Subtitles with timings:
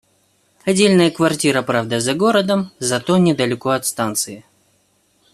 [0.65, 4.43] Отдельная квартира, правда за городом, но зато недалеко от станции.